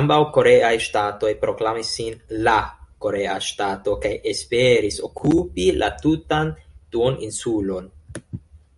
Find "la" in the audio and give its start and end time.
2.48-2.56, 5.84-5.92